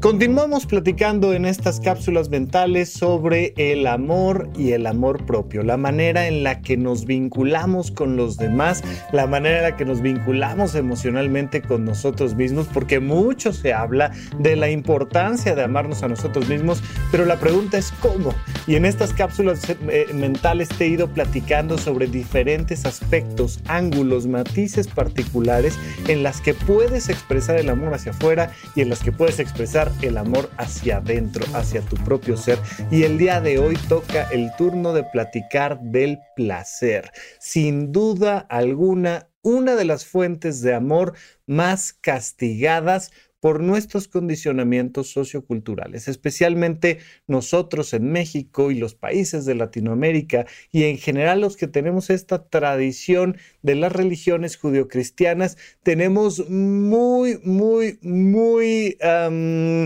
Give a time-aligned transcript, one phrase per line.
[0.00, 6.28] Continuamos platicando en estas cápsulas mentales sobre el amor y el amor propio, la manera
[6.28, 10.76] en la que nos vinculamos con los demás, la manera en la que nos vinculamos
[10.76, 16.48] emocionalmente con nosotros mismos, porque mucho se habla de la importancia de amarnos a nosotros
[16.48, 16.80] mismos,
[17.10, 18.32] pero la pregunta es cómo.
[18.68, 24.86] Y en estas cápsulas eh, mentales te he ido platicando sobre diferentes aspectos, ángulos, matices
[24.86, 25.76] particulares
[26.06, 29.87] en las que puedes expresar el amor hacia afuera y en las que puedes expresar
[30.02, 32.58] el amor hacia adentro, hacia tu propio ser.
[32.90, 37.10] Y el día de hoy toca el turno de platicar del placer.
[37.38, 41.14] Sin duda alguna, una de las fuentes de amor
[41.46, 43.10] más castigadas
[43.40, 50.98] por nuestros condicionamientos socioculturales, especialmente nosotros en México y los países de Latinoamérica y en
[50.98, 59.84] general los que tenemos esta tradición de las religiones judio-cristianas, tenemos muy, muy, muy em,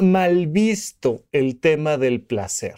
[0.00, 2.74] mal visto el tema del placer.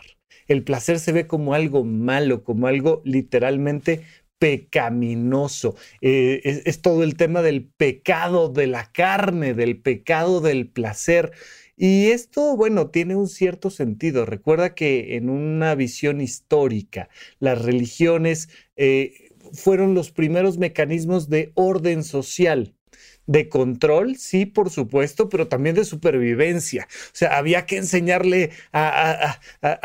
[0.49, 4.03] El placer se ve como algo malo, como algo literalmente
[4.39, 5.77] pecaminoso.
[6.01, 11.33] Eh, es, todo el tema del pecado de la carne, del pecado del placer.
[11.77, 14.25] Y esto, bueno, tiene un cierto sentido.
[14.25, 22.05] Recuerda que en una visión histórica, las religiones eh, fueron los primeros mecanismos de orden
[22.05, 22.76] social
[23.27, 26.89] de control, sí, por supuesto, pero también de supervivencia.
[26.91, 29.39] O sea, había que enseñarle a,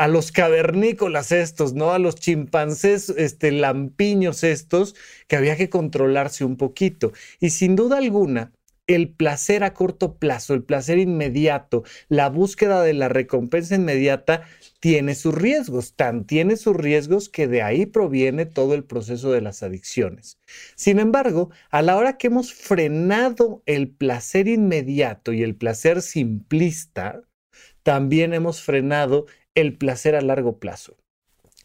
[0.08, 1.92] los cavernícolas estos, ¿no?
[1.92, 4.94] A los chimpancés, este, lampiños estos,
[5.28, 7.12] que había que controlarse un poquito.
[7.40, 8.52] Y sin duda alguna,
[8.86, 14.42] el placer a corto plazo, el placer inmediato, la búsqueda de la recompensa inmediata
[14.80, 19.40] tiene sus riesgos, tan tiene sus riesgos que de ahí proviene todo el proceso de
[19.40, 20.38] las adicciones.
[20.74, 27.22] Sin embargo, a la hora que hemos frenado el placer inmediato y el placer simplista,
[27.82, 31.01] también hemos frenado el placer a largo plazo.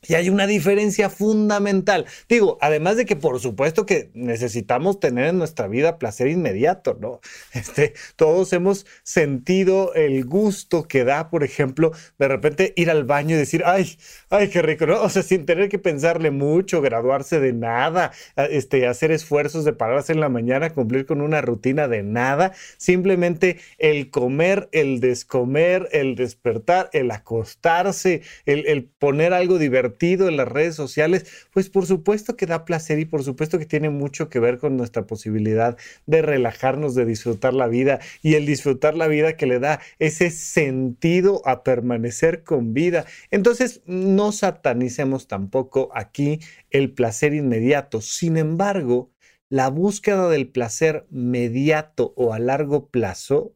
[0.08, 2.06] Y hay una diferencia fundamental.
[2.30, 7.20] Digo, además de que por supuesto que necesitamos tener en nuestra vida placer inmediato, ¿no?
[7.58, 13.36] Este, todos hemos sentido el gusto que da, por ejemplo, de repente ir al baño
[13.36, 13.98] y decir, ay,
[14.30, 15.02] ay, qué rico, ¿no?
[15.02, 18.12] O sea, sin tener que pensarle mucho, graduarse de nada,
[18.50, 23.58] este, hacer esfuerzos de pararse en la mañana, cumplir con una rutina de nada, simplemente
[23.80, 30.48] el comer, el descomer, el despertar, el acostarse, el, el poner algo divertido en las
[30.48, 34.40] redes sociales, pues por supuesto que da placer y por supuesto que tiene mucho que
[34.40, 39.36] ver con nuestra posibilidad de relajarnos, de disfrutar la vida y el disfrutar la vida
[39.36, 43.06] que le da ese sentido a permanecer con vida.
[43.32, 48.02] Entonces, no satanicemos tampoco aquí el placer inmediato.
[48.02, 49.12] Sin embargo,
[49.50, 53.54] la búsqueda del placer mediato o a largo plazo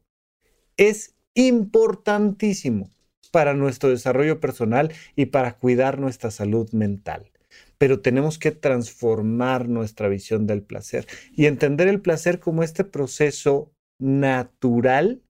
[0.76, 2.90] es importantísimo
[3.32, 7.32] para nuestro desarrollo personal y para cuidar nuestra salud mental.
[7.78, 13.72] Pero tenemos que transformar nuestra visión del placer y entender el placer como este proceso
[13.98, 15.22] natural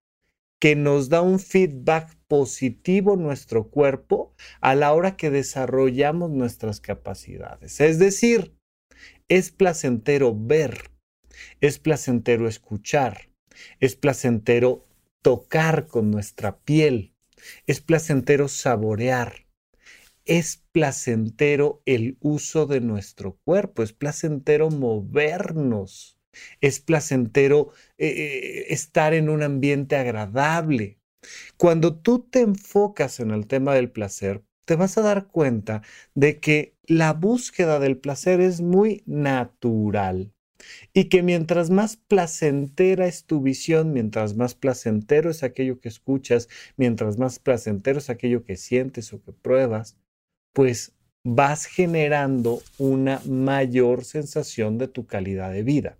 [0.60, 7.80] que nos da un feedback positivo nuestro cuerpo a la hora que desarrollamos nuestras capacidades.
[7.80, 8.54] Es decir,
[9.28, 10.90] es placentero ver,
[11.60, 13.30] es placentero escuchar,
[13.80, 14.86] es placentero
[15.22, 17.11] tocar con nuestra piel,
[17.66, 19.46] es placentero saborear.
[20.24, 23.82] Es placentero el uso de nuestro cuerpo.
[23.82, 26.18] Es placentero movernos.
[26.60, 30.98] Es placentero eh, eh, estar en un ambiente agradable.
[31.56, 35.82] Cuando tú te enfocas en el tema del placer, te vas a dar cuenta
[36.14, 40.32] de que la búsqueda del placer es muy natural.
[40.92, 46.48] Y que mientras más placentera es tu visión, mientras más placentero es aquello que escuchas,
[46.76, 49.96] mientras más placentero es aquello que sientes o que pruebas,
[50.52, 50.92] pues
[51.24, 55.98] vas generando una mayor sensación de tu calidad de vida.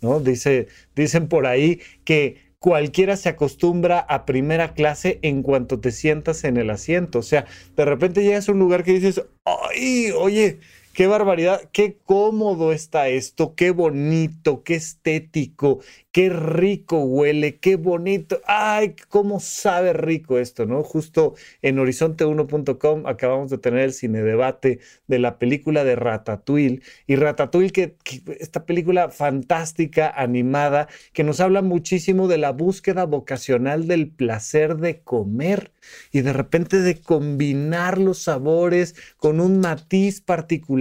[0.00, 0.20] ¿no?
[0.20, 6.44] Dice, dicen por ahí que cualquiera se acostumbra a primera clase en cuanto te sientas
[6.44, 7.20] en el asiento.
[7.20, 7.46] O sea,
[7.76, 10.60] de repente llegas a un lugar que dices, ay, oye,
[10.92, 15.78] Qué barbaridad, qué cómodo está esto, qué bonito, qué estético,
[16.10, 18.40] qué rico huele, qué bonito.
[18.44, 20.82] Ay, cómo sabe rico esto, ¿no?
[20.82, 26.80] Justo en horizonte1.com acabamos de tener el cine debate de la película de Ratatouille.
[27.06, 27.94] Y Ratatouille, que,
[28.40, 35.02] esta película fantástica, animada, que nos habla muchísimo de la búsqueda vocacional del placer de
[35.02, 35.70] comer
[36.10, 40.79] y de repente de combinar los sabores con un matiz particular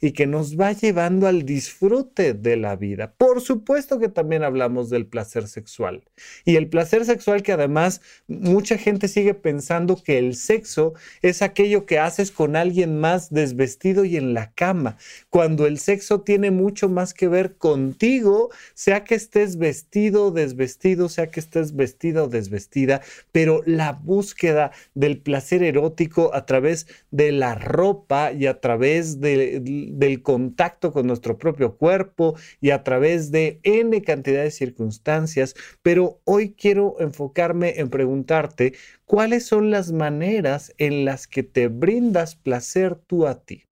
[0.00, 3.14] y que nos va llevando al disfrute de la vida.
[3.16, 6.04] Por supuesto que también hablamos del placer sexual.
[6.44, 11.86] Y el placer sexual que además mucha gente sigue pensando que el sexo es aquello
[11.86, 14.96] que haces con alguien más desvestido y en la cama,
[15.30, 21.08] cuando el sexo tiene mucho más que ver contigo, sea que estés vestido o desvestido,
[21.08, 23.00] sea que estés vestida o desvestida,
[23.32, 30.22] pero la búsqueda del placer erótico a través de la ropa y a través del
[30.22, 36.54] contacto con nuestro propio cuerpo y a través de N cantidad de circunstancias, pero hoy
[36.54, 38.74] quiero enfocarme en preguntarte
[39.04, 43.64] cuáles son las maneras en las que te brindas placer tú a ti.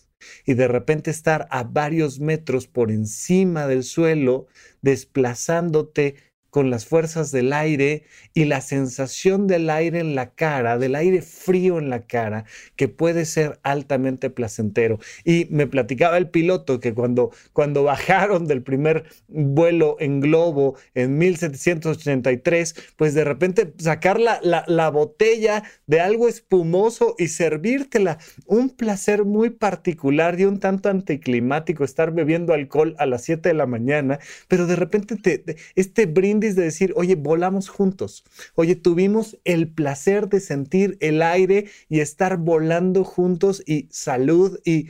[0.46, 4.48] Y de repente estar a varios metros por encima del suelo,
[4.82, 6.16] desplazándote
[6.56, 8.04] con las fuerzas del aire
[8.34, 12.46] y la sensación del aire en la cara, del aire frío en la cara,
[12.78, 14.98] que puede ser altamente placentero.
[15.26, 21.18] Y me platicaba el piloto que cuando, cuando bajaron del primer vuelo en globo en
[21.18, 29.26] 1783, pues de repente sacar la, la botella de algo espumoso y servírtela, un placer
[29.26, 34.20] muy particular y un tanto anticlimático estar bebiendo alcohol a las 7 de la mañana,
[34.48, 38.24] pero de repente te, este brindis de decir, oye, volamos juntos.
[38.54, 44.90] Oye, tuvimos el placer de sentir el aire y estar volando juntos y salud y,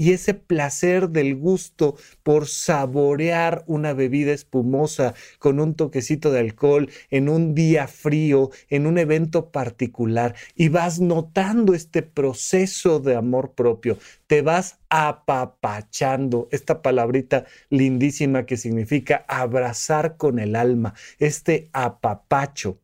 [0.00, 6.88] y ese placer del gusto por saborear una bebida espumosa con un toquecito de alcohol
[7.10, 13.52] en un día frío, en un evento particular, y vas notando este proceso de amor
[13.52, 22.80] propio, te vas apapachando, esta palabrita lindísima que significa abrazar con el alma, este apapacho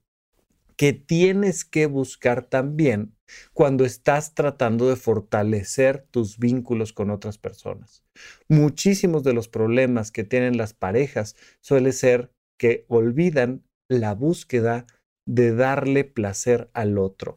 [0.77, 3.16] que tienes que buscar también
[3.53, 8.03] cuando estás tratando de fortalecer tus vínculos con otras personas.
[8.49, 14.87] Muchísimos de los problemas que tienen las parejas suele ser que olvidan la búsqueda
[15.29, 17.37] de darle placer al otro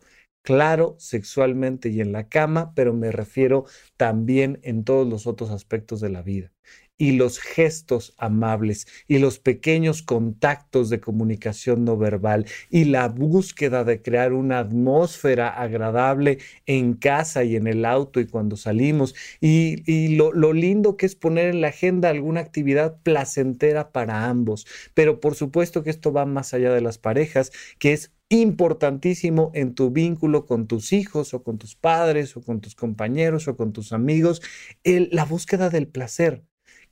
[0.50, 3.66] claro, sexualmente y en la cama, pero me refiero
[3.98, 6.52] también en todos los otros aspectos de la vida.
[7.00, 13.84] Y los gestos amables y los pequeños contactos de comunicación no verbal y la búsqueda
[13.84, 16.38] de crear una atmósfera agradable
[16.68, 19.16] en casa y en el auto y cuando salimos.
[19.42, 24.68] Y, lo, lo lindo que es poner en la agenda alguna actividad placentera para ambos.
[24.94, 29.74] Pero por supuesto que esto va más allá de las parejas, que es importantísimo en
[29.74, 33.74] tu vínculo con tus hijos o con tus padres o con tus compañeros o con
[33.74, 34.42] tus amigos,
[34.84, 36.44] la búsqueda del placer,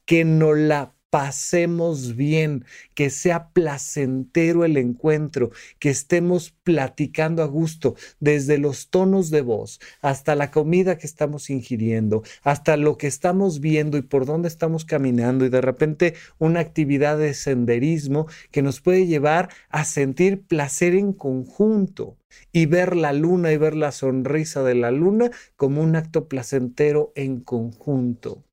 [0.08, 7.96] que no la pasemos bien, que sea placentero el encuentro, que estemos platicando a gusto,
[8.20, 13.60] desde los tonos de voz hasta la comida que estamos ingiriendo, hasta lo que estamos
[13.62, 18.82] viendo y por dónde estamos caminando y de repente una actividad de senderismo que nos
[18.82, 22.18] puede llevar a sentir placer en conjunto
[22.52, 27.12] y ver la luna y ver la sonrisa de la luna como un acto placentero
[27.16, 28.44] en conjunto.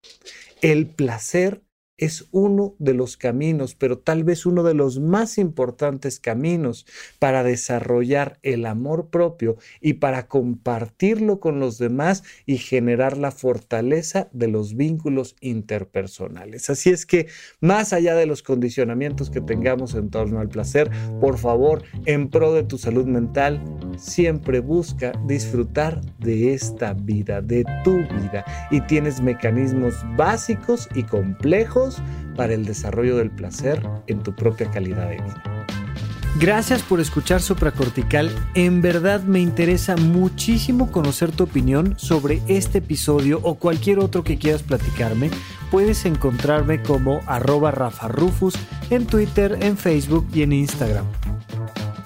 [0.63, 1.63] El placer
[1.97, 6.87] es uno de los caminos, pero tal vez uno de los más importantes caminos
[7.21, 14.29] para desarrollar el amor propio y para compartirlo con los demás y generar la fortaleza
[14.33, 16.69] de los vínculos interpersonales.
[16.69, 17.29] Así es que,
[17.61, 22.53] más allá de los condicionamientos que tengamos en torno al placer, por favor, en pro
[22.53, 23.63] de tu salud mental,
[23.97, 31.84] siempre busca disfrutar de esta vida, de tu vida, y tienes mecanismos básicos y complejos
[32.37, 35.43] para el desarrollo del placer en tu propia calidad de vida.
[36.41, 38.29] Gracias por escuchar Supracortical.
[38.55, 44.37] En verdad me interesa muchísimo conocer tu opinión sobre este episodio o cualquier otro que
[44.37, 45.31] quieras platicarme.
[45.71, 48.55] Puedes encontrarme como arroba Rafa Rufus
[48.91, 51.05] en Twitter, en Facebook y en Instagram.